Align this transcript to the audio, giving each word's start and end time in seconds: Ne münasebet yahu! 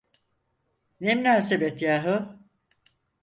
Ne 1.01 1.15
münasebet 1.15 1.81
yahu! 1.81 2.39